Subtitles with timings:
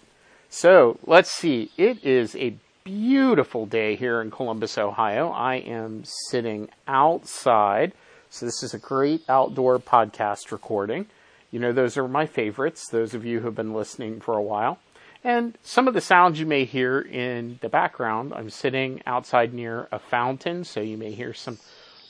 [0.49, 1.69] So let's see.
[1.77, 5.29] It is a beautiful day here in Columbus, Ohio.
[5.29, 7.93] I am sitting outside.
[8.31, 11.05] So this is a great outdoor podcast recording.
[11.51, 14.41] You know, those are my favorites, those of you who have been listening for a
[14.41, 14.79] while.
[15.23, 19.87] And some of the sounds you may hear in the background, I'm sitting outside near
[19.91, 21.59] a fountain, so you may hear some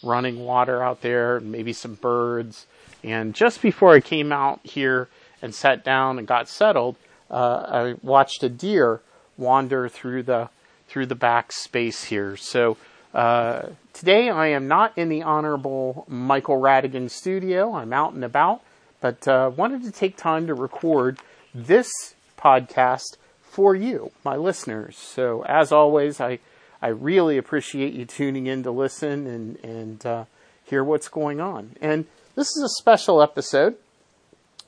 [0.04, 2.68] running water out there, maybe some birds.
[3.04, 5.10] And just before I came out here
[5.42, 6.98] and sat down and got settled,
[7.32, 9.02] uh, I watched a deer
[9.38, 10.50] wander through the
[10.88, 12.36] through the back space here.
[12.36, 12.76] So
[13.14, 17.74] uh, today I am not in the honorable Michael Radigan studio.
[17.76, 18.62] I'm out and about,
[19.00, 21.20] but uh, wanted to take time to record
[21.54, 24.98] this podcast for you, my listeners.
[24.98, 26.40] So, as always, I,
[26.82, 30.26] I really appreciate you tuning in to listen and, and uh,
[30.64, 31.76] hear what's going on.
[31.82, 33.76] And this is a special episode.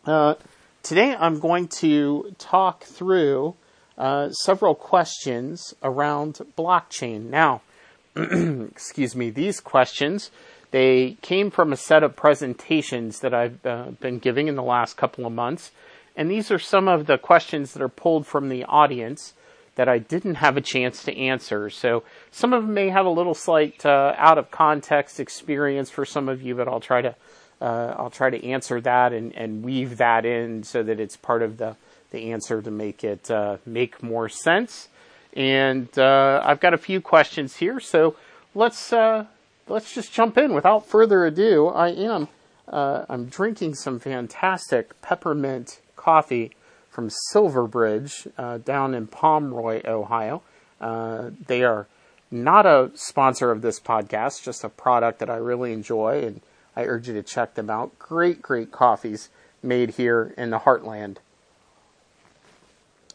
[0.06, 0.36] Uh,
[0.84, 3.56] today, I'm going to talk through
[3.98, 7.30] uh, several questions around blockchain.
[7.30, 7.62] Now,
[8.16, 10.32] excuse me, these questions
[10.72, 14.96] they came from a set of presentations that I've uh, been giving in the last
[14.98, 15.72] couple of months
[16.16, 19.34] and these are some of the questions that are pulled from the audience
[19.76, 21.70] that I didn't have a chance to answer.
[21.70, 26.06] So some of them may have a little slight uh, out of context experience for
[26.06, 27.16] some of you, but I'll try to
[27.62, 31.44] uh, I'll try to answer that and, and weave that in so that it's part
[31.44, 31.76] of the
[32.10, 34.90] the answer to make it uh, make more sense.
[35.34, 38.16] And uh, I've got a few questions here, so
[38.54, 39.26] let's uh,
[39.68, 40.54] let's just jump in.
[40.54, 42.28] Without further ado, I am
[42.68, 46.52] uh, I'm drinking some fantastic peppermint coffee
[46.90, 50.42] from Silverbridge uh, down in Pomeroy, Ohio.
[50.80, 51.88] Uh, they are
[52.30, 56.42] not a sponsor of this podcast, just a product that I really enjoy, and
[56.76, 57.98] I urge you to check them out.
[58.00, 59.30] Great, great coffees
[59.62, 61.18] made here in the heartland.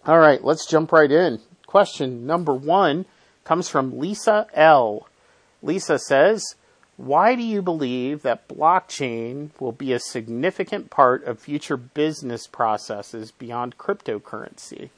[0.07, 1.41] All right, let's jump right in.
[1.67, 3.07] Question number one
[3.45, 5.09] comes from Lisa L.
[5.63, 6.55] Lisa says,
[6.97, 13.31] why do you believe that blockchain will be a significant part of future business processes
[13.31, 14.91] beyond cryptocurrency?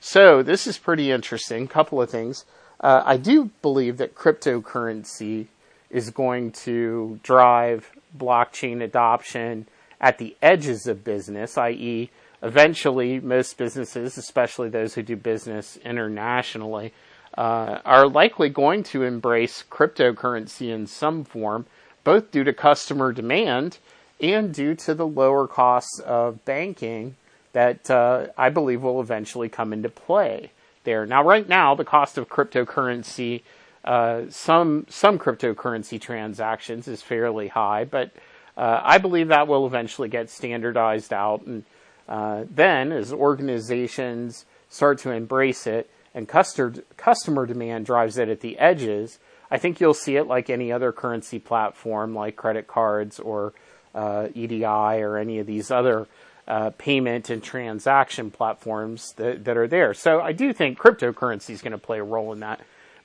[0.00, 1.66] So, this is pretty interesting.
[1.68, 2.44] Couple of things.
[2.80, 5.46] Uh, I do believe that cryptocurrency
[5.90, 9.66] is going to drive blockchain adoption
[10.00, 12.10] at the edges of business, i.e.,
[12.42, 16.92] eventually most businesses, especially those who do business internationally,
[17.38, 21.66] uh, are likely going to embrace cryptocurrency in some form,
[22.02, 23.78] both due to customer demand
[24.20, 27.14] and due to the lower costs of banking
[27.52, 30.50] that uh, I believe will eventually come into play
[30.82, 31.06] there.
[31.06, 33.42] Now, right now, the cost of cryptocurrency,
[33.84, 38.10] uh, some some cryptocurrency transactions is fairly high, but
[38.56, 41.64] uh, I believe that will eventually get standardized out, and
[42.08, 48.40] uh, then as organizations start to embrace it, and customer, customer demand drives it at
[48.40, 49.18] the edges,
[49.50, 53.54] I think you'll see it like any other currency platform like credit cards or
[53.94, 56.06] uh, EDI or any of these other
[56.46, 59.94] uh, payment and transaction platforms that, that are there.
[59.94, 62.60] So I do think cryptocurrency is going to play a role in that.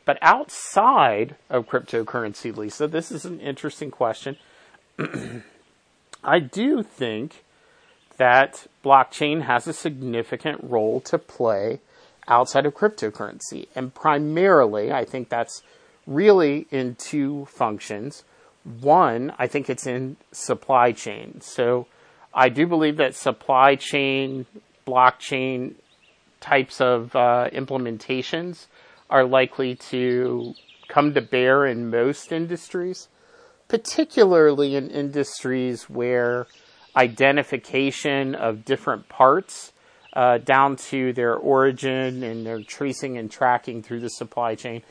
[0.05, 4.37] But outside of cryptocurrency, Lisa, this is an interesting question.
[6.23, 7.43] I do think
[8.17, 11.79] that blockchain has a significant role to play
[12.27, 13.67] outside of cryptocurrency.
[13.75, 15.61] And primarily, I think that's
[16.07, 18.23] really in two functions.
[18.63, 21.41] One, I think it's in supply chain.
[21.41, 21.87] So
[22.33, 24.45] I do believe that supply chain,
[24.87, 25.75] blockchain
[26.39, 28.67] types of uh, implementations
[29.09, 30.53] are likely to
[30.87, 33.07] come to bear in most industries.
[33.73, 36.45] particularly in industries where
[36.95, 39.72] identification of different parts
[40.13, 44.81] uh, down to their origin and their tracing and tracking through the supply chain,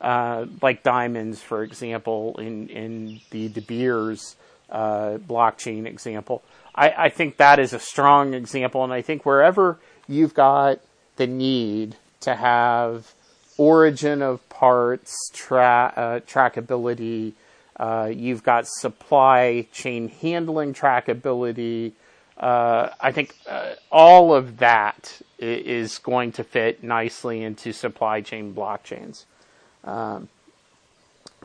[0.00, 4.36] uh, like diamonds, for example, in, in the De Beers
[4.70, 6.42] uh, blockchain example.
[6.74, 10.80] I, I think that is a strong example, and I think wherever you've got
[11.16, 13.14] the need to have
[13.58, 17.34] origin of parts, tra- uh, trackability,
[17.76, 21.92] uh, you've got supply chain handling trackability.
[22.42, 28.52] Uh, I think uh, all of that is going to fit nicely into supply chain
[28.52, 29.26] blockchains.
[29.84, 30.28] Um,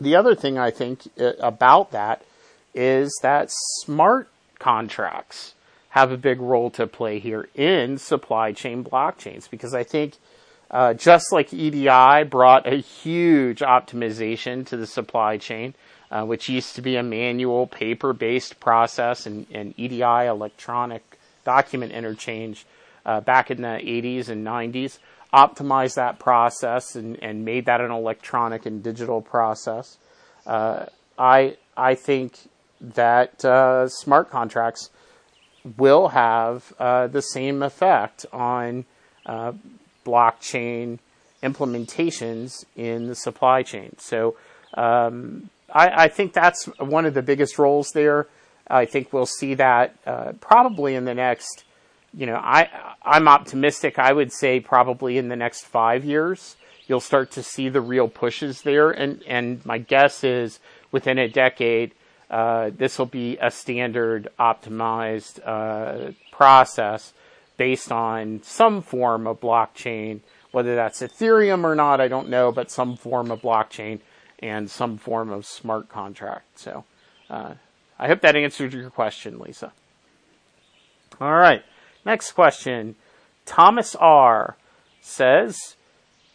[0.01, 2.23] the other thing I think uh, about that
[2.73, 3.49] is that
[3.81, 4.27] smart
[4.57, 5.53] contracts
[5.89, 10.15] have a big role to play here in supply chain blockchains because I think
[10.71, 15.75] uh, just like EDI brought a huge optimization to the supply chain,
[16.11, 21.91] uh, which used to be a manual paper based process and, and, EDI electronic document
[21.91, 22.65] interchange
[23.05, 24.99] uh, back in the 80s and 90s,
[25.33, 29.97] optimized that process and, and made that an electronic and digital process.
[30.45, 30.85] Uh,
[31.17, 32.37] I, I think
[32.79, 34.89] that uh, smart contracts
[35.77, 38.85] will have uh, the same effect on
[40.05, 40.99] blockchain
[41.43, 43.95] implementations in the supply chain.
[43.99, 44.37] So
[44.75, 48.27] um, I, I, think that's one of the biggest roles there.
[48.67, 51.63] I think we'll see that uh, probably in the next,
[52.13, 52.69] you know, I
[53.03, 53.99] I'm optimistic.
[53.99, 56.55] I would say probably in the next five years
[56.87, 60.59] you'll start to see the real pushes there, and and my guess is
[60.91, 61.93] within a decade
[62.29, 67.13] uh, this will be a standard optimized uh, process
[67.55, 70.19] based on some form of blockchain,
[70.51, 73.99] whether that's Ethereum or not, I don't know, but some form of blockchain
[74.39, 76.59] and some form of smart contract.
[76.59, 76.83] So
[77.29, 77.53] uh,
[77.99, 79.73] I hope that answered your question, Lisa.
[81.19, 81.63] All right,
[82.05, 82.95] next question.
[83.45, 84.57] Thomas R
[85.01, 85.75] says,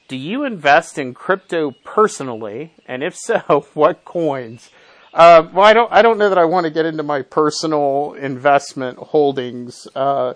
[0.08, 2.72] Do you invest in crypto personally?
[2.87, 4.70] And if so, what coins?
[5.14, 5.93] Uh, well, I don't.
[5.93, 10.34] I don't know that I want to get into my personal investment holdings uh,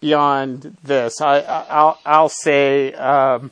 [0.00, 1.20] beyond this.
[1.20, 3.50] I, will I'll say um,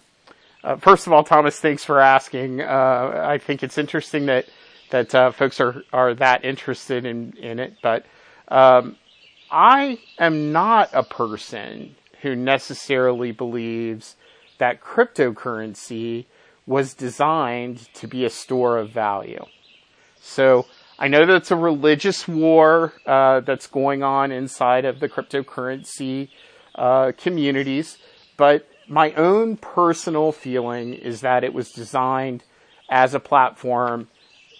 [0.64, 2.60] uh, first of all, Thomas, thanks for asking.
[2.60, 4.46] Uh, I think it's interesting that
[4.90, 8.06] that uh, folks are are that interested in in it, but
[8.48, 8.96] um,
[9.50, 14.16] I am not a person who necessarily believes
[14.58, 16.26] that cryptocurrency
[16.66, 19.44] was designed to be a store of value.
[20.20, 20.66] So
[20.98, 26.28] I know that it's a religious war uh, that's going on inside of the cryptocurrency
[26.76, 27.98] uh, communities,
[28.36, 32.42] but my own personal feeling is that it was designed
[32.90, 34.08] as a platform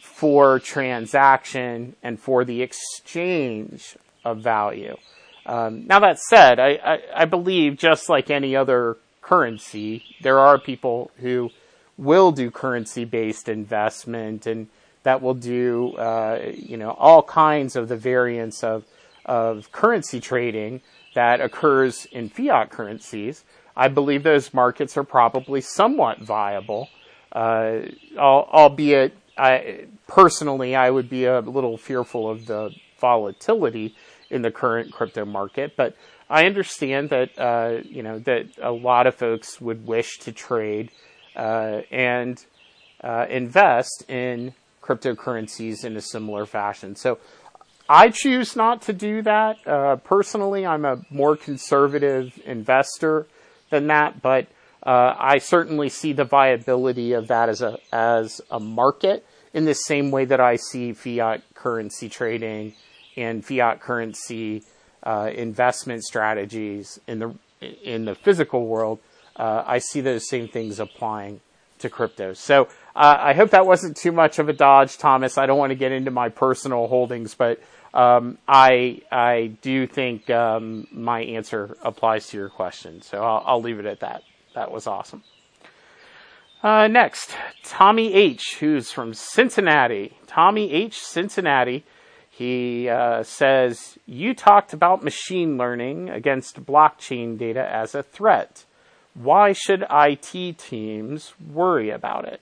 [0.02, 4.96] for transaction and for the exchange of value.
[5.44, 10.58] Um, now that said, I, I, I believe just like any other currency, there are
[10.58, 11.50] people who
[11.98, 14.68] will do currency based investment and
[15.02, 18.84] that will do uh, you know all kinds of the variants of
[19.25, 20.80] of currency trading
[21.14, 23.44] that occurs in fiat currencies.
[23.76, 26.88] I believe those markets are probably somewhat viable,
[27.32, 27.80] uh,
[28.16, 32.70] albeit I, personally I would be a little fearful of the
[33.00, 33.94] volatility
[34.30, 35.76] in the current crypto market.
[35.76, 35.97] But
[36.28, 40.90] I understand that uh, you know that a lot of folks would wish to trade
[41.37, 42.44] uh, and
[43.02, 46.97] uh, invest in cryptocurrencies in a similar fashion.
[46.97, 47.18] So
[47.88, 49.66] I choose not to do that.
[49.66, 53.26] Uh, personally, I'm a more conservative investor
[53.73, 54.47] than that, but
[54.85, 59.75] uh, I certainly see the viability of that as a as a market in the
[59.75, 62.75] same way that I see fiat currency trading
[63.17, 64.62] and fiat currency
[65.02, 67.35] uh, investment strategies in the
[67.83, 69.00] in the physical world.
[69.37, 71.41] Uh, I see those same things applying
[71.79, 72.33] to crypto.
[72.33, 75.38] So uh, I hope that wasn't too much of a dodge, Thomas.
[75.38, 77.61] I don't want to get into my personal holdings, but
[77.94, 83.02] um, I I do think um, my answer applies to your question.
[83.02, 84.22] So I'll, I'll, leave it at that.
[84.54, 85.22] That was awesome.
[86.62, 90.16] Uh, next, Tommy H, who's from Cincinnati.
[90.26, 91.84] Tommy H, Cincinnati.
[92.30, 98.64] He uh, says, You talked about machine learning against blockchain data as a threat.
[99.14, 102.40] Why should IT teams worry about it?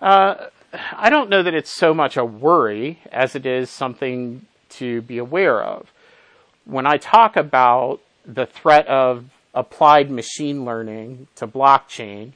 [0.00, 5.02] Uh, I don't know that it's so much a worry as it is something to
[5.02, 5.92] be aware of.
[6.64, 12.32] When I talk about the threat of applied machine learning to blockchain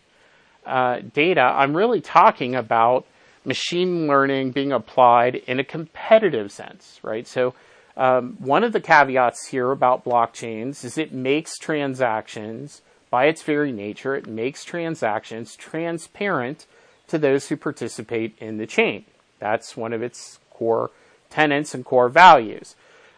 [0.66, 3.06] uh, data, I'm really talking about
[3.44, 7.26] machine learning being applied in a competitive sense, right?
[7.26, 7.54] So,
[7.96, 13.72] um, one of the caveats here about blockchains is it makes transactions, by its very
[13.72, 16.66] nature, it makes transactions transparent
[17.08, 19.04] to those who participate in the chain.
[19.38, 20.90] That's one of its core
[21.30, 22.74] tenets and core values.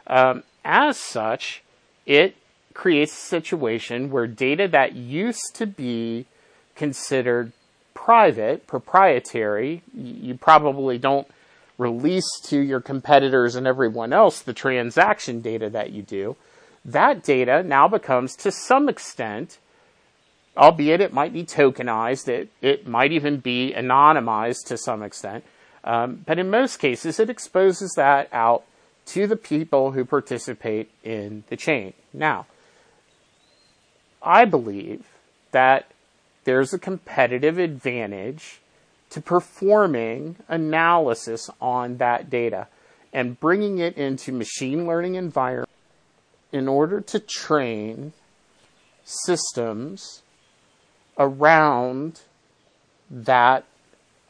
[0.06, 1.62] Um, as such,
[2.06, 2.36] it
[2.74, 6.26] creates a situation where data that used to be
[6.74, 7.52] considered
[7.94, 11.26] private, proprietary, you probably don't
[11.76, 16.36] release to your competitors and everyone else the transaction data that you do.
[16.84, 19.58] That data now becomes, to some extent,
[20.58, 25.44] albeit it might be tokenized, it, it might even be anonymized to some extent,
[25.84, 28.64] um, but in most cases, it exposes that out
[29.06, 31.94] to the people who participate in the chain.
[32.12, 32.46] Now,
[34.22, 35.06] I believe
[35.52, 35.90] that
[36.44, 38.60] there's a competitive advantage
[39.10, 42.66] to performing analysis on that data
[43.12, 45.70] and bringing it into machine learning environment
[46.52, 48.12] in order to train
[49.04, 50.22] systems
[51.18, 52.20] around
[53.10, 53.64] that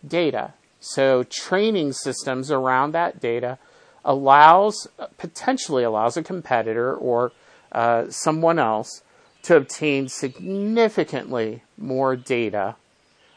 [0.07, 0.55] data.
[0.81, 3.59] So training systems around that data
[4.05, 7.33] allows, potentially allows a competitor or
[7.73, 9.03] uh, someone else
[9.43, 12.77] to obtain significantly more data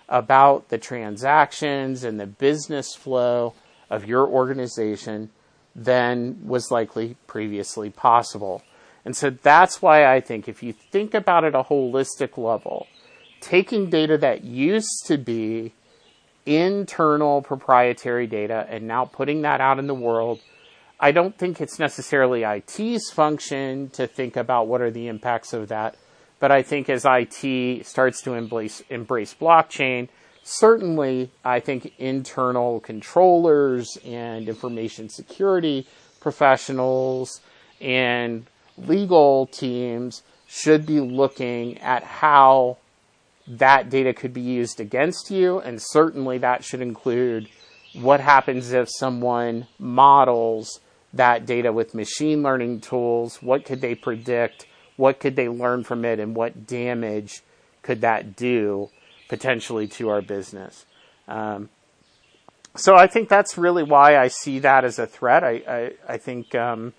[0.08, 3.53] about the transactions and the business flow
[3.89, 5.29] of your organization
[5.75, 8.62] than was likely previously possible.
[9.05, 12.88] And so that's why I think if you think about it a holistic level,
[13.41, 15.74] taking data that used to be
[16.45, 20.39] internal proprietary data and now putting that out in the world,
[21.00, 25.67] I don't think it's necessarily IT's function to think about what are the impacts of
[25.69, 25.95] that.
[26.39, 30.10] But I think as IT starts to embrace, embrace blockchain,
[30.43, 35.88] certainly I think internal controllers and information security
[36.19, 37.41] professionals
[37.79, 38.45] and
[38.77, 42.77] legal teams should be looking at how
[43.58, 47.50] that data could be used against you, and certainly that should include
[47.93, 50.79] what happens if someone models
[51.13, 54.65] that data with machine learning tools, what could they predict,
[54.96, 57.43] what could they learn from it, and what damage
[57.81, 58.89] could that do
[59.27, 60.86] potentially to our business.
[61.27, 61.70] Um,
[62.75, 65.43] so I think that's really why I see that as a threat.
[65.43, 66.93] I, I, I think um,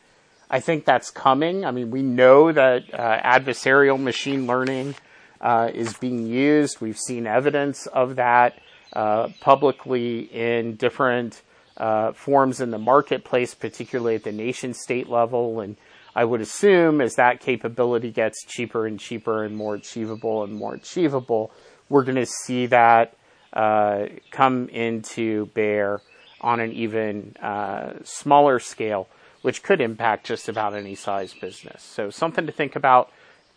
[0.51, 1.65] I think that's coming.
[1.65, 4.95] I mean, we know that uh, adversarial machine learning
[5.43, 6.81] uh, is being used.
[6.81, 8.59] We've seen evidence of that
[8.93, 11.43] uh, publicly in different
[11.77, 15.61] uh, forms in the marketplace, particularly at the nation state level.
[15.61, 15.77] And
[16.15, 20.75] I would assume as that capability gets cheaper and cheaper and more achievable and more
[20.75, 21.51] achievable,
[21.89, 23.17] we're going to see that
[23.53, 26.01] uh, come into bear
[26.41, 29.09] on an even uh, smaller scale,
[29.43, 31.83] which could impact just about any size business.
[31.83, 33.11] So something to think about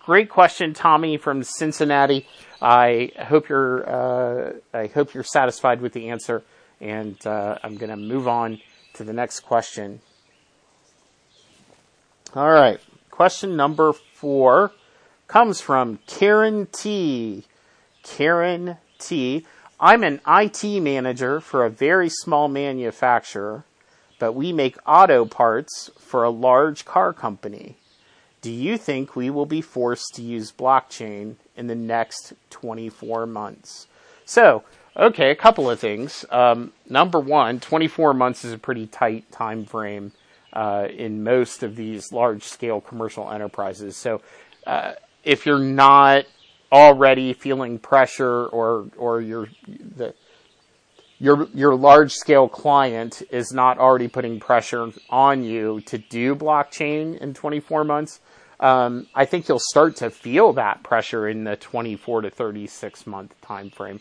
[0.06, 2.28] Great question, Tommy from Cincinnati.
[2.62, 6.44] I hope you're uh, I hope you're satisfied with the answer,
[6.80, 8.62] and uh, I'm going to move on
[8.94, 10.02] to the next question.
[12.36, 14.72] All right, question number four
[15.28, 17.46] comes from Karen T.
[18.04, 19.44] Karen T.
[19.80, 23.64] I'm an IT manager for a very small manufacturer,
[24.20, 27.78] but we make auto parts for a large car company.
[28.46, 33.88] Do you think we will be forced to use blockchain in the next 24 months?
[34.24, 34.64] So,
[34.96, 36.25] okay, a couple of things.
[36.30, 40.12] Um, number one, 24 months is a pretty tight time frame
[40.54, 43.98] uh, in most of these large scale commercial enterprises.
[43.98, 44.22] So,
[44.68, 44.92] uh,
[45.24, 46.25] if you're not
[46.72, 50.14] already feeling pressure or or you're the
[51.19, 57.17] your your large scale client is not already putting pressure on you to do blockchain
[57.17, 58.19] in 24 months,
[58.60, 63.39] um, I think you'll start to feel that pressure in the 24 to 36 month
[63.41, 64.00] time frame.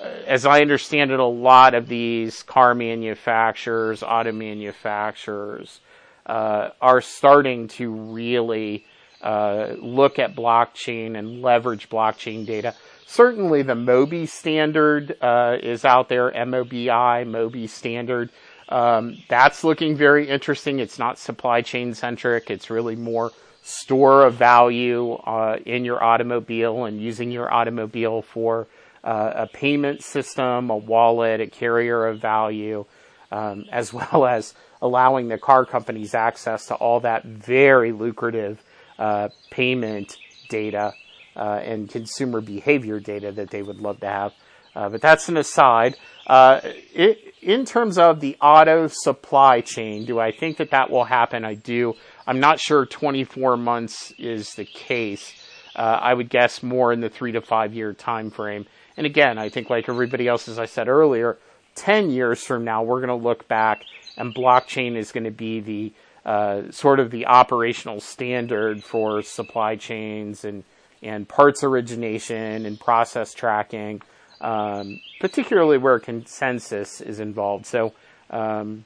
[0.00, 5.80] Uh, as I understand it, a lot of these car manufacturers, auto manufacturers,
[6.26, 8.84] uh, are starting to really
[9.22, 12.74] uh, look at blockchain and leverage blockchain data.
[13.08, 16.32] Certainly, the MOBI standard uh, is out there.
[16.32, 18.30] MOBI, MOBI standard.
[18.68, 20.80] Um, that's looking very interesting.
[20.80, 22.50] It's not supply chain centric.
[22.50, 23.30] It's really more
[23.62, 28.66] store of value uh, in your automobile and using your automobile for
[29.04, 32.84] uh, a payment system, a wallet, a carrier of value,
[33.30, 38.64] um, as well as allowing the car companies access to all that very lucrative
[38.98, 40.16] uh, payment
[40.48, 40.92] data
[41.36, 44.32] and consumer behavior data that they would love to have.
[44.74, 45.96] Uh, but that's an aside.
[46.26, 51.04] Uh, it, in terms of the auto supply chain, do I think that that will
[51.04, 51.44] happen?
[51.44, 51.94] I do.
[52.26, 55.32] I'm not sure 24 months is the case.
[55.74, 58.66] Uh, I would guess more in the three to five year time frame.
[58.96, 61.38] And again, I think like everybody else, as I said earlier,
[61.76, 63.82] 10 years from now, we're going to look back
[64.16, 65.92] and blockchain is going to be the
[66.24, 70.64] uh, sort of the operational standard for supply chains and,
[71.06, 74.02] and parts origination and process tracking
[74.40, 77.66] um, particularly where consensus is involved.
[77.66, 77.92] So
[78.30, 78.84] um,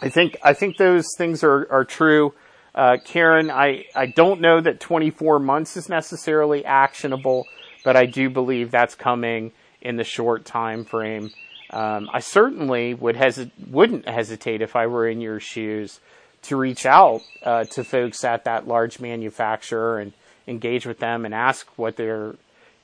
[0.00, 2.34] I think I think those things are are true.
[2.74, 7.46] Uh, Karen, I, I don't know that 24 months is necessarily actionable,
[7.84, 11.30] but I do believe that's coming in the short time frame.
[11.70, 16.00] Um, I certainly would hesi- wouldn't hesitate if I were in your shoes
[16.42, 20.12] to reach out uh, to folks at that large manufacturer and
[20.46, 22.36] engage with them and ask what they're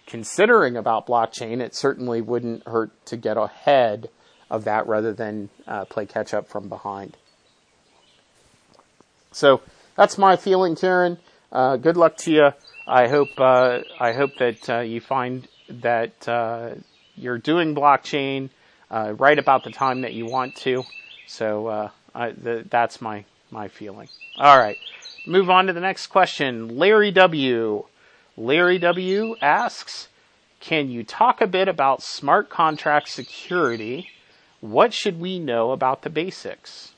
[0.06, 4.08] considering about blockchain, it certainly wouldn't hurt to get ahead
[4.50, 7.16] of that rather than uh, play catch up from behind.
[9.32, 9.62] So
[9.96, 11.18] that's my feeling, Karen.
[11.50, 12.50] Uh, good luck to you.
[12.86, 16.74] I hope uh, I hope that uh, you find that uh,
[17.14, 18.50] you're doing blockchain
[18.90, 20.82] uh, right about the time that you want to.
[21.26, 24.08] So I, the, that's my my feeling.
[24.36, 24.76] All right,
[25.26, 26.76] move on to the next question.
[26.76, 27.84] Larry W.
[28.36, 29.36] Larry W.
[29.40, 30.08] asks,
[30.60, 34.10] can you talk a bit about smart contract security?
[34.60, 36.92] What should we know about the basics?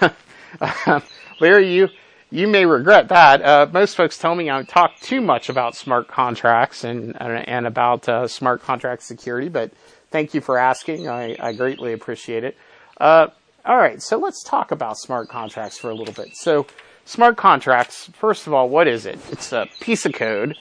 [1.40, 1.88] Larry, you,
[2.30, 3.42] you may regret that.
[3.42, 8.08] Uh, most folks tell me I talk too much about smart contracts and, and about
[8.08, 9.72] uh, smart contract security, but
[10.10, 11.08] thank you for asking.
[11.08, 12.56] I, I greatly appreciate it.
[12.98, 13.28] Uh,
[13.64, 16.36] all right, so let's talk about smart contracts for a little bit.
[16.36, 16.66] So,
[17.10, 19.18] smart contracts, first of all, what is it?
[19.32, 20.56] It's a piece of code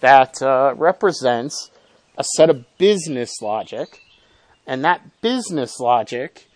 [0.00, 1.70] that uh, represents
[2.18, 4.02] a set of business logic,
[4.66, 6.46] and that business logic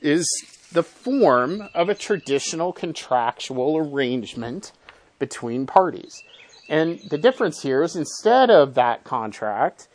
[0.00, 0.26] is
[0.72, 4.72] the form of a traditional contractual arrangement
[5.20, 6.20] between parties.
[6.68, 9.86] And the difference here is instead of that contract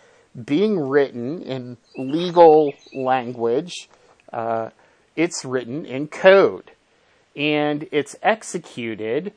[0.46, 3.90] being written in legal language,
[4.32, 4.70] uh,
[5.18, 6.72] it's written in code.
[7.36, 9.34] And it's executed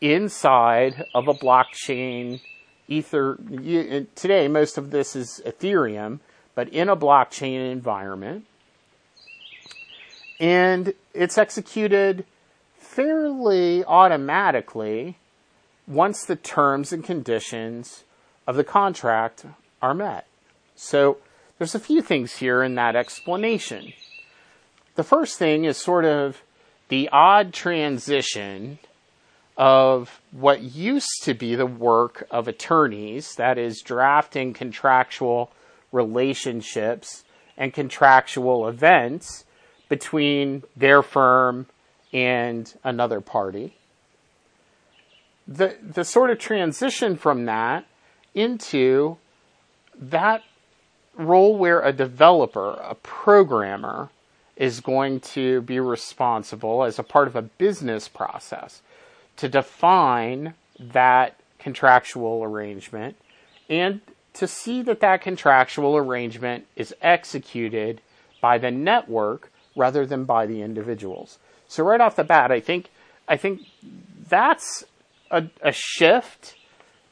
[0.00, 2.40] inside of a blockchain
[2.88, 3.38] ether.
[4.14, 6.20] Today most of this is ethereum
[6.54, 8.46] but in a blockchain environment.
[10.40, 12.24] And it's executed
[12.78, 15.18] fairly automatically
[15.86, 18.04] once the terms and conditions
[18.46, 19.44] of the contract
[19.80, 20.26] are met.
[20.74, 21.18] So
[21.58, 23.92] there's a few things here in that explanation.
[24.94, 26.42] The first thing is sort of
[26.88, 28.78] the odd transition
[29.56, 35.50] of what used to be the work of attorneys, that is, drafting contractual
[35.92, 37.24] relationships
[37.56, 39.44] and contractual events
[39.88, 41.66] between their firm
[42.12, 43.76] and another party.
[45.48, 47.86] The, the sort of transition from that
[48.34, 49.16] into
[49.98, 50.42] that
[51.16, 54.10] role where a developer, a programmer,
[54.56, 58.82] is going to be responsible as a part of a business process
[59.36, 63.16] to define that contractual arrangement
[63.68, 64.00] and
[64.32, 68.00] to see that that contractual arrangement is executed
[68.40, 71.38] by the network rather than by the individuals.
[71.68, 72.90] So right off the bat, I think
[73.28, 73.62] I think
[74.28, 74.84] that's
[75.30, 76.54] a, a shift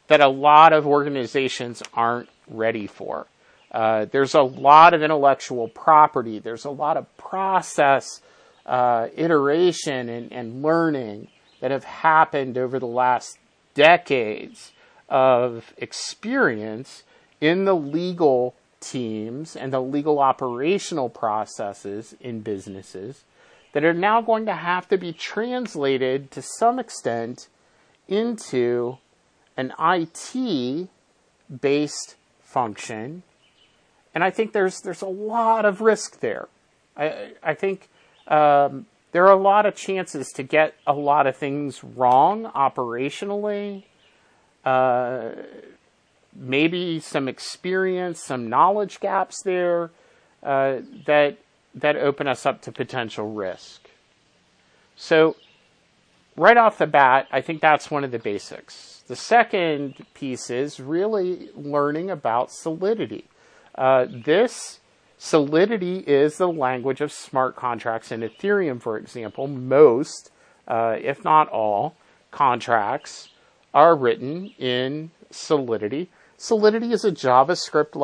[0.07, 3.27] that a lot of organizations aren't ready for.
[3.75, 6.39] Uh, there's a lot of intellectual property.
[6.39, 8.21] There's a lot of process,
[8.65, 11.27] uh, iteration, and, and learning
[11.61, 13.37] that have happened over the last
[13.75, 14.71] decades
[15.09, 17.03] of experience
[17.41, 23.25] in the legal teams and the legal operational processes in businesses
[23.73, 27.49] that are now going to have to be translated to some extent
[28.07, 28.99] into
[29.57, 30.89] an IT
[31.61, 33.25] based function.
[34.14, 36.48] And I think there's there's a lot of risk there.
[36.96, 37.88] I I think
[38.29, 43.85] um, there are a lot of chances to get a lot of things wrong operationally.
[44.64, 45.31] Uh,
[46.35, 49.90] maybe some experience, some knowledge gaps there
[50.42, 51.38] uh, that
[51.74, 53.90] that open us up to potential risk.
[54.96, 55.37] So,
[56.37, 59.03] right off the bat, I think that's one of the basics.
[59.07, 63.24] The second piece is really learning about solidity.
[63.75, 64.81] Uh, this
[65.17, 69.47] Solidity is the language of smart contracts in Ethereum, for example.
[69.47, 70.31] Most,
[70.69, 71.97] uh, if not all,
[72.31, 73.31] contracts
[73.73, 76.11] are written in Solidity.
[76.37, 77.97] Solidity is a JavaScript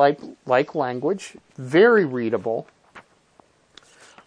[0.45, 2.67] like, language, very readable,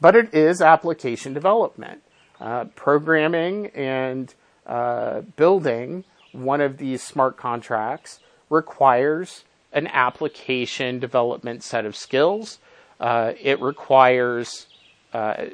[0.01, 2.01] but it is application development.
[2.41, 4.35] Uh, programming and
[4.67, 12.59] uh, building one of these smart contracts requires an application development set of skills.
[12.99, 14.67] Uh, it requires
[15.13, 15.47] uh,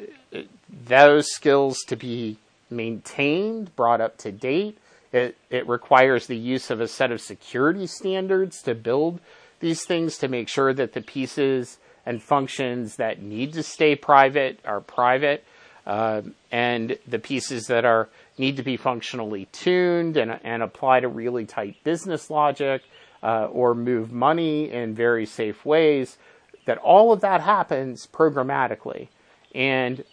[0.86, 2.36] those skills to be
[2.70, 4.78] maintained, brought up to date.
[5.12, 9.18] It, it requires the use of a set of security standards to build
[9.58, 14.60] these things to make sure that the pieces and functions that need to stay private
[14.64, 15.44] are private,
[15.86, 21.08] uh, and the pieces that are need to be functionally tuned and, and apply to
[21.08, 22.82] really tight business logic
[23.22, 26.18] uh, or move money in very safe ways.
[26.66, 29.08] That all of that happens programmatically,
[29.54, 30.04] and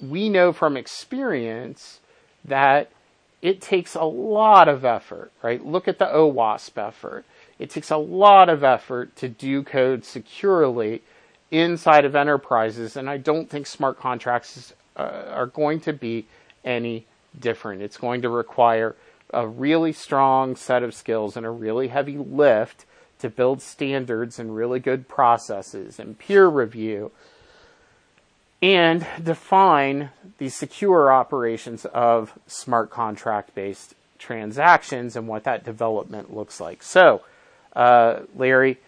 [0.00, 2.00] we know from experience
[2.44, 2.90] that
[3.42, 5.64] it takes a lot of effort, right?
[5.64, 7.24] Look at the OWASP effort.
[7.58, 11.02] It takes a lot of effort to do code securely
[11.50, 16.26] inside of enterprises, and I don't think smart contracts uh, are going to be
[16.64, 17.06] any
[17.38, 17.82] different.
[17.82, 18.96] It's going to require
[19.32, 22.84] a really strong set of skills and a really heavy lift
[23.18, 27.10] to build standards and really good processes and peer review
[28.62, 36.60] and define the secure operations of smart contract based transactions and what that development looks
[36.60, 36.82] like.
[36.82, 37.22] So,
[37.76, 38.78] uh, Larry,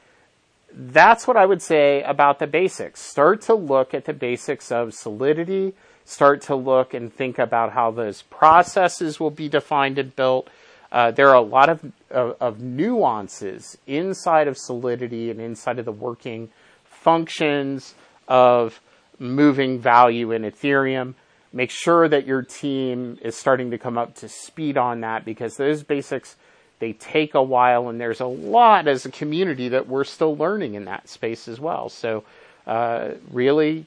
[0.72, 3.00] that's what I would say about the basics.
[3.00, 5.74] Start to look at the basics of solidity,
[6.06, 10.48] start to look and think about how those processes will be defined and built.
[10.90, 15.84] Uh, there are a lot of, of, of, nuances inside of Solidity and inside of
[15.84, 16.48] the working
[16.84, 17.94] functions
[18.28, 18.80] of
[19.18, 21.14] moving value in Ethereum.
[21.52, 25.56] Make sure that your team is starting to come up to speed on that because
[25.56, 26.36] those basics
[26.78, 30.74] they take a while, and there's a lot as a community that we're still learning
[30.74, 31.88] in that space as well.
[31.88, 32.24] So,
[32.66, 33.86] uh, really,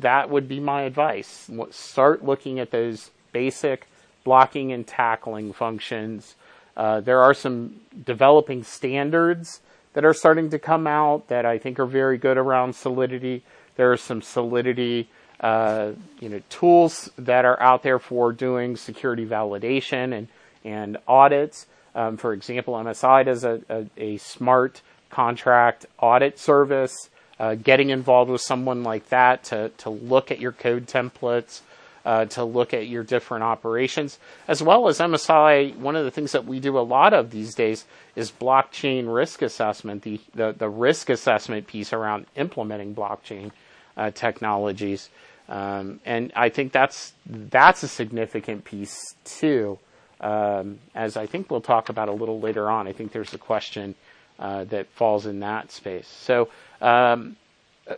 [0.00, 1.50] that would be my advice.
[1.70, 3.86] Start looking at those basic
[4.24, 6.36] blocking and tackling functions.
[6.76, 9.60] Uh, there are some developing standards
[9.94, 13.42] that are starting to come out that I think are very good around Solidity.
[13.76, 15.08] There are some Solidity,
[15.40, 20.28] uh, you know, tools that are out there for doing security validation and
[20.64, 21.66] and audits.
[21.94, 24.80] Um, for example, MSI does a, a, a smart
[25.10, 27.10] contract audit service
[27.42, 31.60] uh, getting involved with someone like that to, to look at your code templates,
[32.04, 35.74] uh, to look at your different operations, as well as MSI.
[35.76, 39.42] One of the things that we do a lot of these days is blockchain risk
[39.42, 43.50] assessment, the, the, the risk assessment piece around implementing blockchain
[43.96, 45.10] uh, technologies.
[45.48, 49.80] Um, and I think that's that's a significant piece too,
[50.20, 52.86] um, as I think we'll talk about a little later on.
[52.86, 53.96] I think there's a question
[54.42, 56.08] uh, that falls in that space.
[56.08, 56.48] So,
[56.80, 57.36] um,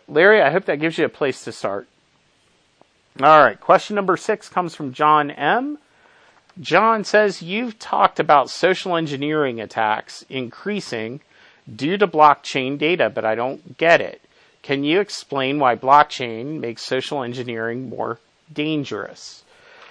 [0.07, 1.87] Larry, I hope that gives you a place to start.
[3.19, 5.79] All right, question number six comes from John M.
[6.59, 11.21] John says, You've talked about social engineering attacks increasing
[11.73, 14.21] due to blockchain data, but I don't get it.
[14.61, 18.19] Can you explain why blockchain makes social engineering more
[18.53, 19.43] dangerous?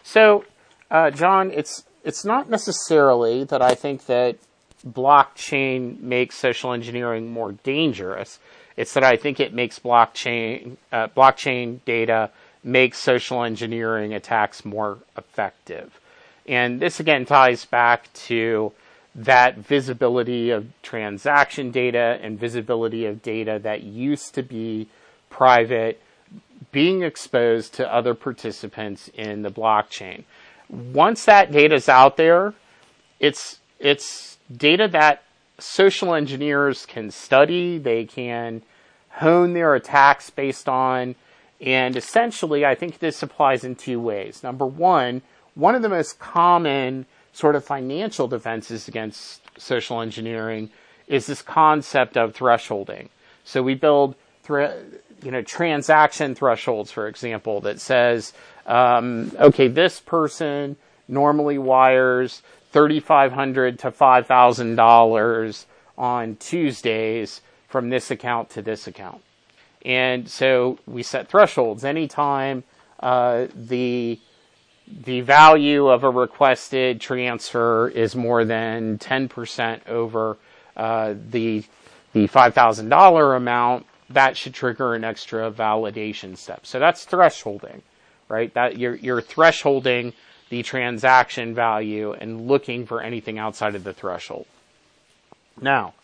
[0.05, 0.45] So,
[0.89, 4.37] uh, John, it's it's not necessarily that I think that
[4.87, 8.39] blockchain makes social engineering more dangerous.
[8.77, 12.31] It's that I think it makes blockchain uh, blockchain data
[12.63, 16.01] makes social engineering attacks more effective.
[16.47, 18.73] And this again ties back to
[19.15, 24.89] that visibility of transaction data and visibility of data that used to be
[25.31, 26.01] private
[26.73, 30.25] being exposed to other participants in the blockchain.
[30.69, 32.55] Once that data is out there,
[33.21, 35.23] it's it's data that
[35.59, 38.63] social engineers can study, they can
[39.11, 41.15] hone their attacks based on,
[41.61, 44.43] and essentially, I think this applies in two ways.
[44.43, 45.23] Number one,
[45.55, 50.71] one of the most common sort of financial defenses against social engineering
[51.07, 53.09] is this concept of thresholding.
[53.45, 54.15] So we build,
[54.49, 58.33] you know, transaction thresholds, for example, that says,
[58.67, 60.77] um, okay, this person
[61.07, 62.43] normally wires
[62.75, 65.65] 3,500 to $5,000
[65.97, 69.23] on Tuesdays from this account to this account.
[69.85, 71.85] And so we set thresholds.
[71.85, 72.65] Anytime
[72.99, 74.19] uh, the
[74.87, 80.37] the value of a requested transfer is more than 10% over
[80.77, 81.65] uh, the
[82.13, 86.67] the $5,000 amount, that should trigger an extra validation step.
[86.67, 87.83] So that's thresholding,
[88.29, 88.53] right?
[88.55, 90.13] That you're, you're thresholding
[90.49, 94.47] the transaction value and looking for anything outside of the threshold.
[95.61, 95.95] Now,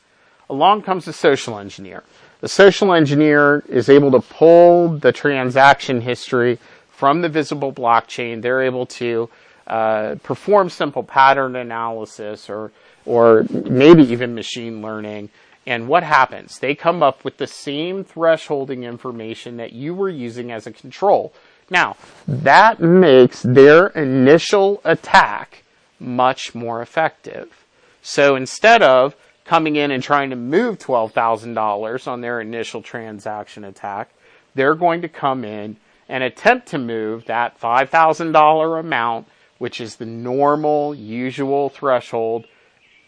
[0.49, 2.03] along comes the social engineer.
[2.41, 6.59] The social engineer is able to pull the transaction history
[6.91, 8.43] from the visible blockchain.
[8.43, 9.29] They're able to
[9.67, 12.73] uh, perform simple pattern analysis or
[13.07, 15.31] or maybe even machine learning.
[15.67, 16.59] And what happens?
[16.59, 21.33] They come up with the same thresholding information that you were using as a control.
[21.71, 25.63] Now, that makes their initial attack
[26.01, 27.65] much more effective.
[28.03, 34.11] So instead of coming in and trying to move $12,000 on their initial transaction attack,
[34.55, 35.77] they're going to come in
[36.09, 39.29] and attempt to move that $5,000 amount,
[39.59, 42.47] which is the normal, usual threshold.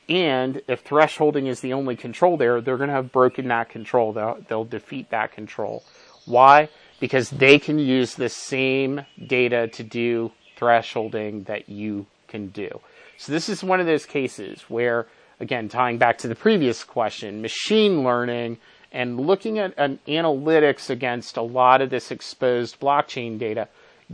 [0.09, 4.13] And if thresholding is the only control there, they're going to have broken that control.
[4.13, 5.83] They'll, they'll defeat that control.
[6.27, 6.69] Why?
[7.03, 12.79] Because they can use the same data to do thresholding that you can do.
[13.19, 15.09] So this is one of those cases where,
[15.41, 18.59] again, tying back to the previous question, machine learning
[18.93, 23.67] and looking at an analytics against a lot of this exposed blockchain data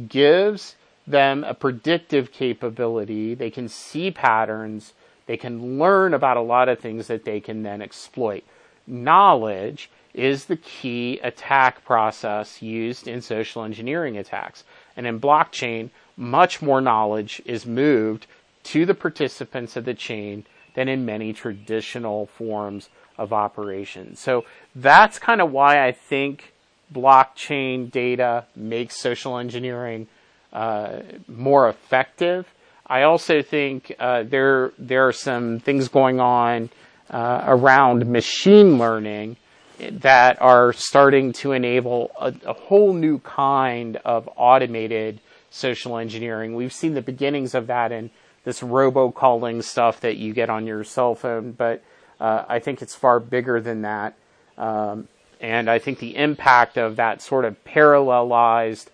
[0.08, 0.74] gives
[1.06, 3.34] them a predictive capability.
[3.34, 4.94] They can see patterns.
[5.26, 8.44] They can learn about a lot of things that they can then exploit.
[8.86, 14.64] Knowledge is the key attack process used in social engineering attacks.
[14.96, 18.26] And in blockchain, much more knowledge is moved
[18.64, 24.16] to the participants of the chain than in many traditional forms of operation.
[24.16, 26.52] So that's kind of why I think
[26.92, 30.08] blockchain data makes social engineering
[30.52, 32.46] uh, more effective.
[32.86, 36.70] I also think uh, there there are some things going on
[37.10, 39.36] uh, around machine learning
[39.78, 46.54] that are starting to enable a, a, whole new kind of automated social engineering.
[46.54, 48.10] We've seen the beginnings of that in
[48.44, 51.82] this robocalling stuff that you get on your cell phone, but
[52.20, 54.14] uh, I think it's far bigger than that.
[54.56, 55.08] Um,
[55.40, 58.88] and I think the impact of that sort of parallelized,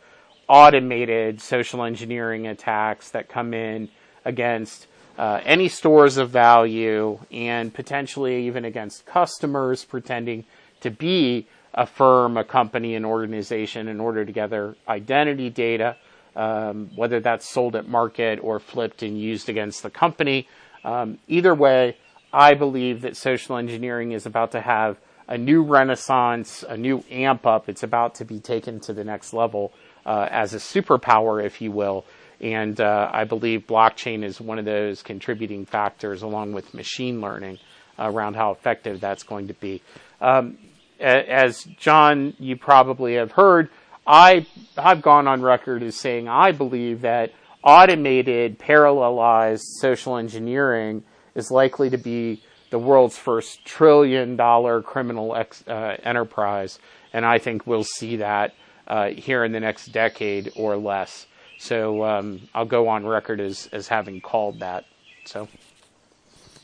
[0.49, 3.89] automated social engineering attacks that come in
[4.25, 10.45] against uh, any stores of value and potentially even against customers pretending
[10.85, 15.97] to be a firm, a company, an organization in order to gather identity data,
[16.37, 20.47] um, whether that's sold at market or flipped and used against the company.
[20.85, 21.97] Um, either way,
[22.33, 27.47] I believe that social engineering is about to have a new renaissance, a new amp
[27.47, 27.69] up.
[27.69, 29.73] It's about to be taken to the next level
[30.05, 32.05] uh, as a superpower, if you will.
[32.41, 37.59] And uh, I believe blockchain is one of those contributing factors, along with machine learning,
[37.99, 39.81] around how effective that's going to be.
[40.21, 40.59] Um,
[41.05, 43.69] as John, you probably have heard,
[44.07, 51.03] I I've gone on record as saying I believe that automated, parallelized social engineering
[51.35, 56.79] is likely to be the world's first trillion dollar criminal ex, uh, enterprise.
[57.13, 58.55] And I think we'll see that
[58.87, 61.27] uh, here in the next decade or less.
[61.59, 64.85] So um, I'll go on record as, as having called that.
[65.25, 65.49] So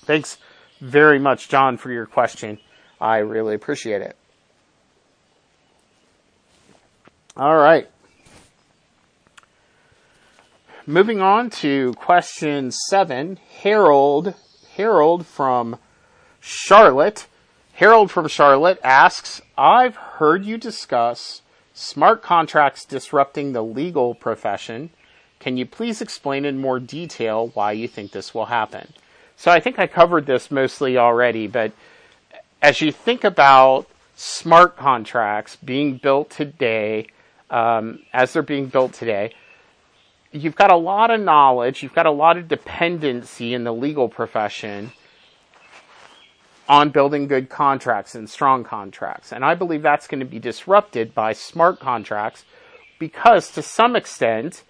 [0.03, 0.37] thanks
[0.81, 2.59] very much, John, for your question.
[3.01, 4.17] I really appreciate it.
[7.37, 7.89] All right.
[10.87, 14.35] Moving on to question seven, Harold
[14.77, 15.77] Harold from
[16.41, 17.27] Charlotte.
[17.75, 21.43] Harold from Charlotte asks, I've heard you discuss
[21.75, 24.91] smart contracts disrupting the legal profession.
[25.39, 28.93] Can you please explain in more detail why you think this will happen?
[29.37, 31.73] So I think I covered this mostly already, but
[32.61, 37.07] as you think about smart contracts being built today,
[37.51, 39.35] um, as they're being built today,
[40.33, 44.09] you've got a lot of knowledge, you've got a lot of dependency in the legal
[44.09, 44.93] profession
[46.69, 49.33] on building good contracts and strong contracts.
[49.33, 52.45] And I believe that's going to be disrupted by smart contracts
[53.01, 54.63] because to some extent,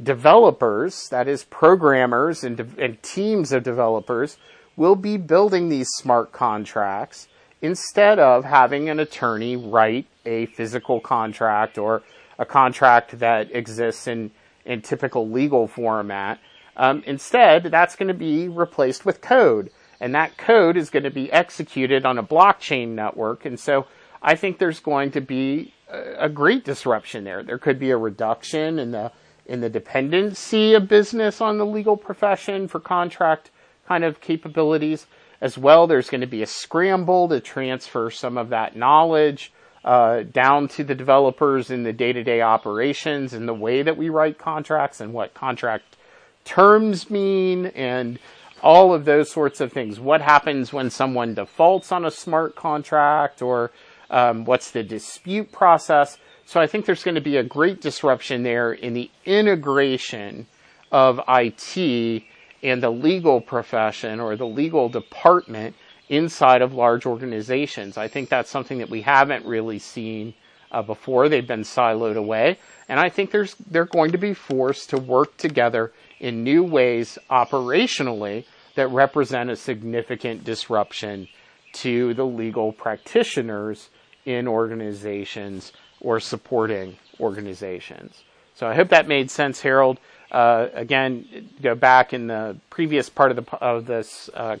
[0.00, 4.36] developers, that is programmers and, de- and teams of developers,
[4.76, 7.26] will be building these smart contracts
[7.60, 12.02] instead of having an attorney write a physical contract or
[12.40, 14.32] a contract that exists in
[14.64, 16.40] in typical legal format.
[16.76, 21.10] Um, instead, that's going to be replaced with code, and that code is going to
[21.10, 23.44] be executed on a blockchain network.
[23.44, 23.86] And so,
[24.22, 27.42] I think there's going to be a, a great disruption there.
[27.42, 29.12] There could be a reduction in the
[29.46, 33.50] in the dependency of business on the legal profession for contract
[33.86, 35.06] kind of capabilities
[35.40, 35.86] as well.
[35.86, 39.52] There's going to be a scramble to transfer some of that knowledge
[39.84, 44.38] uh, down to the developers in the day-to-day operations and the way that we write
[44.38, 45.96] contracts and what contract
[46.44, 48.18] terms mean and
[48.62, 49.98] all of those sorts of things.
[49.98, 53.70] What happens when someone defaults on a smart contract or
[54.10, 56.18] um, what's the dispute process?
[56.44, 60.46] So I think there's going to be a great disruption there in the integration
[60.92, 62.22] of IT
[62.62, 65.74] and the legal profession or the legal department
[66.10, 67.96] inside of large organizations.
[67.96, 70.34] I think that's something that we haven't really seen
[70.72, 71.28] uh, before.
[71.28, 72.58] They've been siloed away.
[72.88, 77.16] And I think there's, they're going to be forced to work together in new ways
[77.30, 78.44] operationally
[78.74, 81.28] that represent a significant disruption
[81.72, 83.88] to the legal practitioners
[84.24, 88.24] in organizations or supporting organizations.
[88.54, 89.98] So I hope that made sense, Harold.
[90.32, 94.56] Uh, again, go back in the previous part of the of this uh,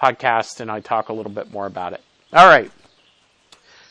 [0.00, 2.02] podcast, and I talk a little bit more about it.
[2.32, 2.70] All right.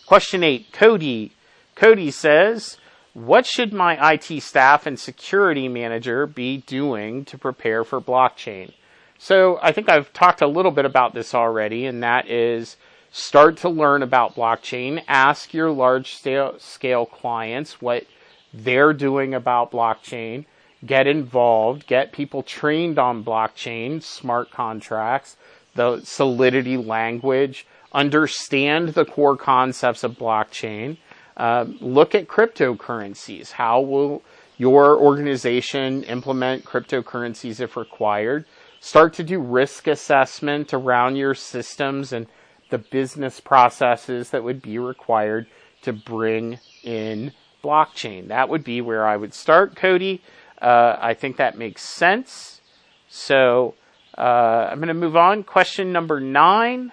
[0.06, 1.34] Question eight, Cody.
[1.76, 2.78] Cody says,
[3.14, 8.72] what should my IT staff and security manager be doing to prepare for blockchain?
[9.18, 12.78] So I think I've talked a little bit about this already, and that is
[13.12, 15.04] start to learn about blockchain.
[15.08, 18.06] Ask your large scale clients what
[18.54, 20.46] they're doing about blockchain.
[20.86, 21.88] Get involved.
[21.88, 25.36] Get people trained on blockchain, smart contracts,
[25.78, 27.66] the solidity language.
[27.94, 30.98] Understand the core concepts of blockchain
[31.38, 33.52] uh, look at cryptocurrencies.
[33.52, 34.24] How will
[34.58, 38.46] your organization implement cryptocurrencies if required?
[38.80, 42.28] Start to do risk assessment around your systems and
[42.70, 45.48] the business processes that would be required
[45.84, 47.32] to bring in
[47.64, 48.28] blockchain.
[48.28, 50.22] That would be where I would start, Cody.
[50.60, 52.62] Uh, I think that makes sense.
[53.08, 53.76] So
[54.18, 55.44] uh, I'm going to move on.
[55.44, 56.92] Question number nine.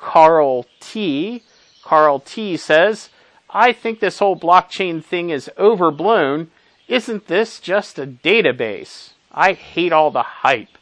[0.00, 1.42] Carl T.
[1.82, 3.10] Carl T says,
[3.50, 6.50] I think this whole blockchain thing is overblown.
[6.86, 9.10] Isn't this just a database?
[9.32, 10.78] I hate all the hype.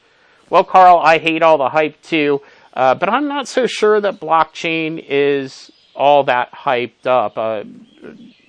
[0.49, 2.41] Well, Carl, I hate all the hype too,
[2.75, 7.37] uh, but I'm not so sure that blockchain is all that hyped up.
[7.37, 7.65] Uh,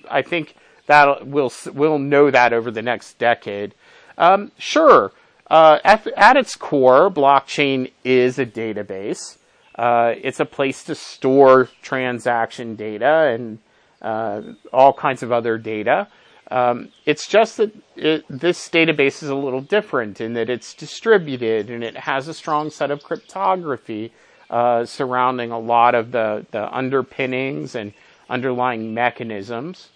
[0.08, 0.54] I think
[0.86, 3.74] that we'll we'll know that over the next decade.
[4.16, 5.12] Um, sure,
[5.50, 9.38] uh, at, at, its core, blockchain is a database.
[9.74, 13.58] Uh, it's a place to store transaction data and
[14.02, 16.08] uh, all kinds of other data.
[16.50, 21.68] Um, it's just that it, this database is a little different in that it's distributed
[21.70, 24.12] and it has a strong set of cryptography
[24.48, 27.92] uh, surrounding a lot of the, the underpinnings and
[28.30, 29.90] underlying mechanisms.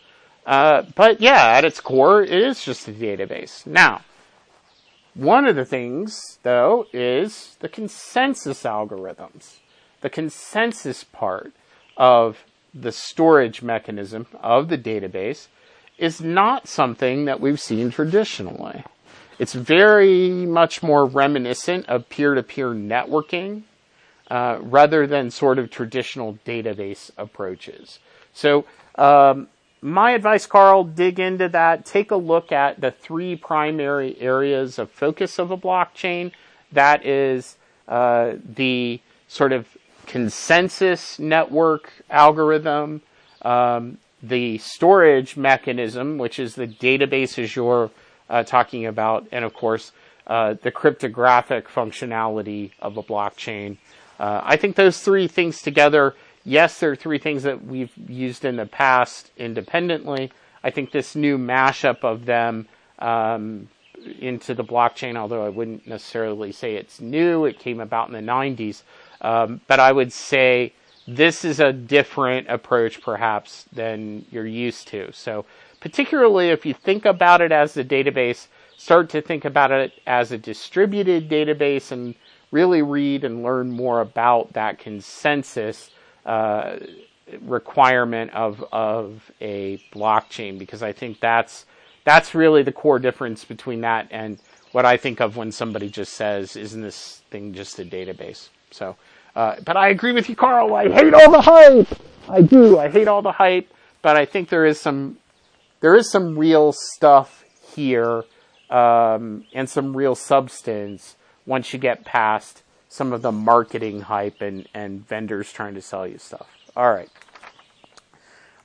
[0.45, 3.67] Uh, but yeah, at its core, it is just a database.
[3.67, 4.03] Now,
[5.14, 9.59] one of the things, though, is the consensus algorithms.
[10.01, 11.53] The consensus part
[11.96, 12.44] of
[12.75, 15.48] the storage mechanism of the database
[15.98, 18.85] is not something that we've seen traditionally.
[19.38, 23.64] It's very much more reminiscent of peer to peer networking
[24.31, 27.98] uh, rather than sort of traditional database approaches.
[28.33, 28.64] So,
[28.96, 29.48] um,
[29.83, 31.85] my advice, Carl, dig into that.
[31.85, 36.31] Take a look at the three primary areas of focus of a blockchain.
[36.71, 37.57] That is
[37.88, 39.66] uh, the sort of
[40.07, 43.03] consensus network algorithm,
[43.42, 47.90] um, the storage mechanism, which is the databases you're
[48.31, 49.90] uh, talking about, and of course,
[50.29, 53.77] uh, the cryptographic functionality of a blockchain.
[54.21, 58.44] Uh, I think those three things together, yes, there are three things that we've used
[58.44, 60.33] in the past independently.
[60.62, 63.68] I think this new mashup of them um,
[64.18, 68.33] into the blockchain, although I wouldn't necessarily say it's new, it came about in the
[68.33, 68.83] 90s.
[69.20, 70.72] Um, but I would say
[71.07, 75.12] this is a different approach perhaps than you're used to.
[75.12, 75.44] So
[75.81, 80.33] particularly if you think about it as a database, start to think about it as
[80.33, 82.14] a distributed database and
[82.50, 85.90] really read and learn more about that consensus
[86.27, 86.77] uh,
[87.41, 91.67] requirement of of a blockchain because I think that's
[92.05, 94.39] that's really the core difference between that and
[94.73, 98.97] what I think of when somebody just says, "Isn't this thing just a database?" So
[99.35, 100.75] uh, but I agree with you, Carl.
[100.75, 101.89] I hate all the hype.
[102.29, 102.79] I do.
[102.79, 103.73] I hate all the hype.
[104.03, 105.18] But I think there is some
[105.81, 107.45] there is some real stuff
[107.75, 108.25] here
[108.70, 111.16] um, and some real substance
[111.47, 112.62] once you get past
[112.93, 116.47] some of the marketing hype and, and vendors trying to sell you stuff.
[116.76, 117.09] All right.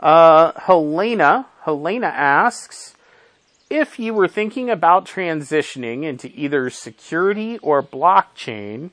[0.01, 2.95] Uh, Helena, Helena asks,
[3.69, 8.89] if you were thinking about transitioning into either security or blockchain,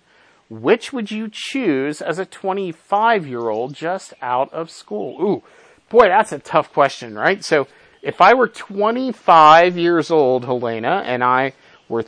[0.49, 5.21] which would you choose as a 25 year old just out of school?
[5.21, 5.43] Ooh,
[5.89, 7.45] boy, that's a tough question, right?
[7.45, 7.67] So
[8.03, 11.55] if I were 25 years old, Helena, and I
[11.89, 12.05] were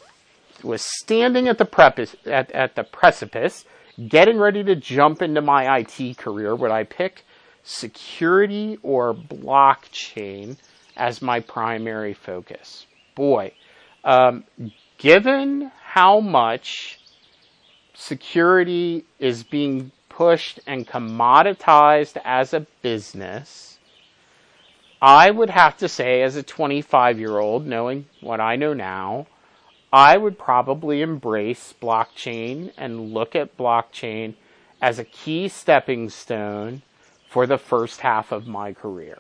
[0.63, 3.65] was standing at the at, at the precipice,
[4.09, 7.25] getting ready to jump into my IT career, would I pick
[7.63, 10.57] security or blockchain
[10.97, 12.87] as my primary focus?
[13.15, 13.53] Boy,
[14.05, 14.45] um,
[14.99, 17.01] given how much
[17.95, 23.79] security is being pushed and commoditized as a business,
[25.01, 29.27] I would have to say, as a 25 year old, knowing what I know now,
[29.93, 34.35] I would probably embrace blockchain and look at blockchain
[34.83, 36.83] as a key stepping stone
[37.29, 39.19] for the first half of my career.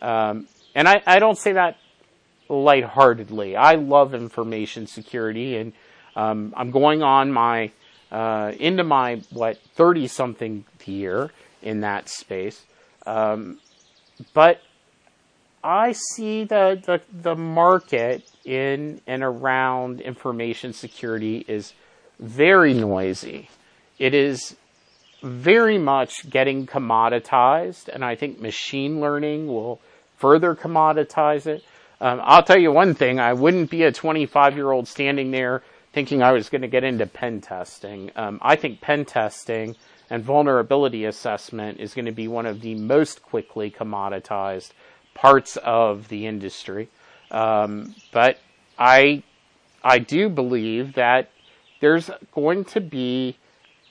[0.00, 1.78] Um, and I, I, don't say that
[2.48, 3.56] lightheartedly.
[3.56, 5.72] I love information security, and
[6.14, 7.70] um, I'm going on my
[8.12, 11.30] uh, into my what 30 something year
[11.62, 12.64] in that space.
[13.06, 13.58] Um,
[14.32, 14.62] but
[15.62, 21.74] I see the, the, the market in and around information security is
[22.18, 23.50] very noisy.
[23.98, 24.56] It is
[25.22, 29.80] very much getting commoditized, and I think machine learning will
[30.16, 31.64] further commoditize it.
[32.00, 35.62] Um, I'll tell you one thing: I wouldn't be a 25 year old standing there
[35.92, 38.10] thinking I was going to get into pen testing.
[38.16, 39.76] Um, I think pen testing
[40.10, 44.72] and vulnerability assessment is going to be one of the most quickly commoditized
[45.14, 46.88] parts of the industry.
[47.30, 48.38] Um, but
[48.78, 49.22] I,
[49.82, 51.30] I do believe that
[51.80, 53.36] there's going to be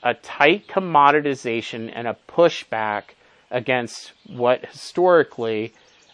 [0.03, 3.03] a tight commoditization and a pushback
[3.51, 5.73] against what historically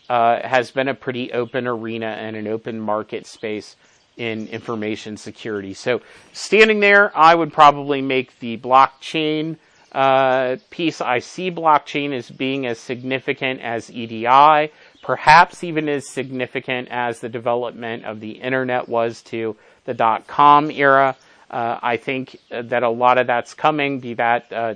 [0.09, 3.75] uh, has been a pretty open arena and an open market space
[4.17, 5.73] in information security.
[5.73, 6.01] So,
[6.33, 9.57] standing there, I would probably make the blockchain
[9.91, 11.01] uh, piece.
[11.01, 14.71] I see blockchain as being as significant as EDI
[15.11, 20.71] perhaps even as significant as the development of the internet was to the dot com
[20.71, 21.17] era.
[21.49, 24.75] Uh, I think that a lot of that's coming, be that uh,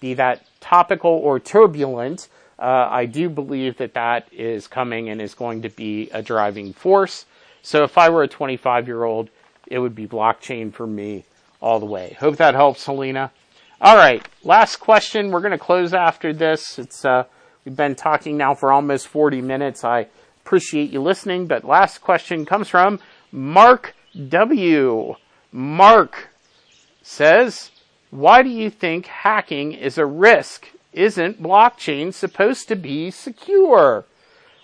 [0.00, 2.26] be that topical or turbulent.
[2.58, 6.72] Uh, I do believe that that is coming and is going to be a driving
[6.72, 7.24] force.
[7.62, 9.30] So if I were a 25 year old,
[9.68, 11.24] it would be blockchain for me
[11.62, 12.16] all the way.
[12.18, 13.30] Hope that helps, Helena.
[13.80, 15.30] All right, last question.
[15.30, 16.80] We're going to close after this.
[16.80, 17.26] It's uh,
[17.68, 19.84] We've been talking now for almost 40 minutes.
[19.84, 20.06] I
[20.42, 22.98] appreciate you listening, but last question comes from
[23.30, 23.94] Mark
[24.30, 25.16] W.
[25.52, 26.30] Mark
[27.02, 27.70] says,
[28.08, 30.66] why do you think hacking is a risk?
[30.94, 34.06] Isn't blockchain supposed to be secure?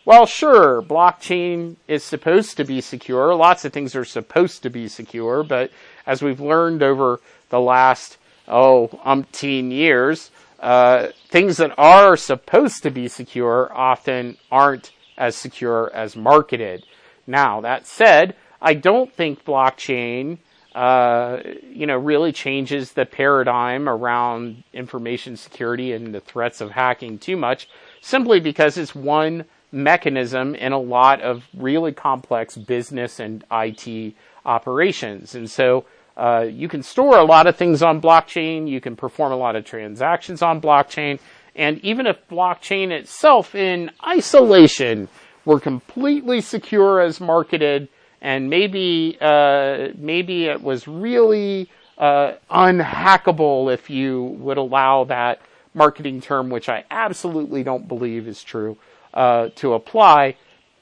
[0.07, 3.35] Well, sure, blockchain is supposed to be secure.
[3.35, 5.71] Lots of things are supposed to be secure, but
[6.07, 8.17] as we've learned over the last,
[8.49, 10.31] oh, umpteen years,
[10.65, 16.87] uh, things that are supposed to be secure often aren't as secure as marketed.
[17.27, 20.39] Now, that said, I don't think blockchain,
[20.75, 21.41] uh,
[21.71, 27.37] you know, really changes the paradigm around information security and the threats of hacking too
[27.37, 27.69] much,
[28.01, 34.15] simply because it's one mechanism in a lot of really complex business and IT
[34.47, 35.35] operations.
[35.35, 35.85] And so,
[36.17, 38.69] uh, you can store a lot of things on blockchain.
[38.69, 41.19] You can perform a lot of transactions on blockchain.
[41.57, 45.09] And even if blockchain itself in isolation
[45.45, 47.89] were completely secure as marketed,
[48.21, 55.41] and maybe uh, maybe it was really uh, unhackable if you would allow that
[55.75, 58.79] marketing term, which I absolutely don't believe is true,
[59.13, 60.37] uh, to apply,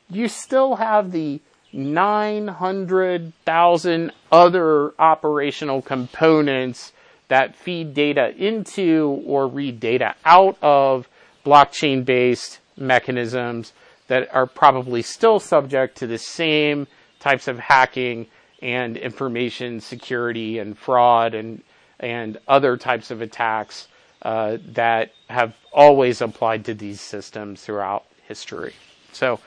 [0.08, 1.40] you still have the
[1.72, 6.92] 900,000 other operational components
[7.28, 11.08] that feed data into or read data out of
[11.44, 13.72] blockchain based mechanisms
[14.08, 16.86] that are probably still subject to the same
[17.20, 18.26] types of hacking
[18.60, 21.62] and information security and fraud and
[22.00, 23.88] and other types of attacks
[24.22, 28.74] uh, that have always applied to these systems throughout history.
[29.12, 29.38] So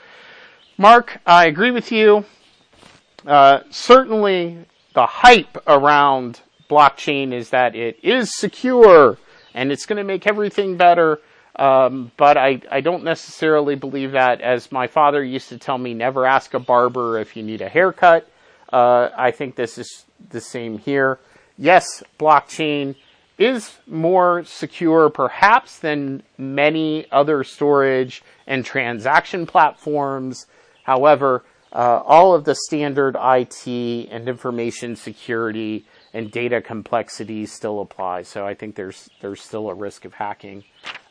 [0.78, 2.26] Mark, I agree with you.
[3.26, 4.58] Uh, certainly,
[4.92, 9.16] the hype around blockchain is that it is secure
[9.54, 11.20] and it's going to make everything better.
[11.58, 14.42] Um, but I, I don't necessarily believe that.
[14.42, 17.68] As my father used to tell me, never ask a barber if you need a
[17.70, 18.28] haircut.
[18.70, 21.18] Uh, I think this is the same here.
[21.56, 22.96] Yes, blockchain
[23.38, 30.46] is more secure perhaps than many other storage and transaction platforms
[30.86, 35.84] However, uh, all of the standard IT and information security
[36.14, 38.22] and data complexity still apply.
[38.22, 40.62] So I think there's there's still a risk of hacking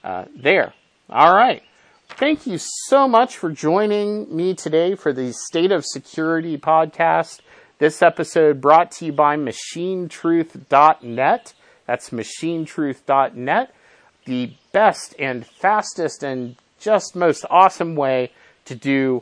[0.01, 0.73] uh, there.
[1.09, 1.61] All right.
[2.07, 2.57] Thank you
[2.87, 7.41] so much for joining me today for the State of Security podcast.
[7.77, 11.53] This episode brought to you by machinetruth.net.
[11.85, 13.75] That's machinetruth.net,
[14.23, 18.31] the best and fastest and just most awesome way
[18.63, 19.21] to do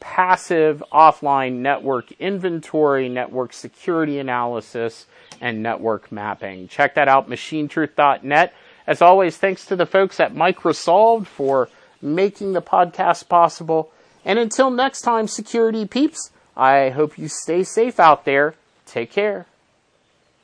[0.00, 5.06] passive offline network inventory, network security analysis,
[5.40, 6.68] and network mapping.
[6.68, 8.54] Check that out, machinetruth.net.
[8.86, 11.68] As always, thanks to the folks at MicroSolved for
[12.00, 13.90] making the podcast possible.
[14.24, 18.54] And until next time, security peeps, I hope you stay safe out there.
[18.86, 19.46] Take care.